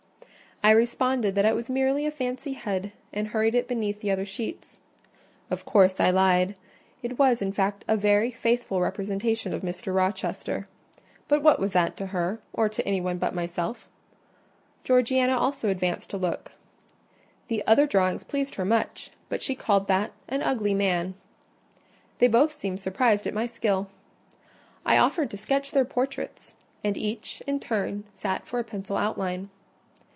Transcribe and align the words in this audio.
I 0.63 0.69
responded 0.69 1.33
that 1.33 1.45
it 1.45 1.55
was 1.55 1.71
merely 1.71 2.05
a 2.05 2.11
fancy 2.11 2.53
head, 2.53 2.91
and 3.11 3.29
hurried 3.29 3.55
it 3.55 3.67
beneath 3.67 3.99
the 4.01 4.11
other 4.11 4.27
sheets. 4.27 4.79
Of 5.49 5.65
course, 5.65 5.99
I 5.99 6.11
lied: 6.11 6.53
it 7.01 7.17
was, 7.17 7.41
in 7.41 7.51
fact, 7.51 7.83
a 7.87 7.97
very 7.97 8.29
faithful 8.29 8.79
representation 8.79 9.55
of 9.55 9.63
Mr. 9.63 9.91
Rochester. 9.91 10.67
But 11.27 11.41
what 11.41 11.59
was 11.59 11.71
that 11.73 11.97
to 11.97 12.05
her, 12.13 12.41
or 12.53 12.69
to 12.69 12.85
any 12.87 13.01
one 13.01 13.17
but 13.17 13.33
myself? 13.33 13.89
Georgiana 14.83 15.35
also 15.35 15.67
advanced 15.67 16.11
to 16.11 16.17
look. 16.17 16.51
The 17.47 17.65
other 17.65 17.87
drawings 17.87 18.23
pleased 18.23 18.53
her 18.53 18.63
much, 18.65 19.09
but 19.29 19.41
she 19.41 19.55
called 19.55 19.87
that 19.87 20.11
"an 20.27 20.43
ugly 20.43 20.75
man." 20.75 21.15
They 22.19 22.27
both 22.27 22.55
seemed 22.55 22.79
surprised 22.81 23.25
at 23.25 23.33
my 23.33 23.47
skill. 23.47 23.89
I 24.85 24.97
offered 24.99 25.31
to 25.31 25.37
sketch 25.37 25.71
their 25.71 25.85
portraits; 25.85 26.53
and 26.83 26.95
each, 26.97 27.41
in 27.47 27.59
turn, 27.59 28.03
sat 28.13 28.45
for 28.45 28.59
a 28.59 28.63
pencil 28.63 28.97
outline. 28.97 29.49